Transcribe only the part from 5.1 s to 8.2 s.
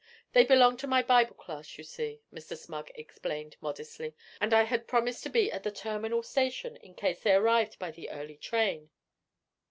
to be at the Terminal Station in case they arrived by the